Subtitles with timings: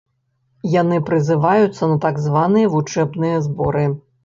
[0.75, 3.89] Яны прызываюцца на так званыя вучэбныя зборы.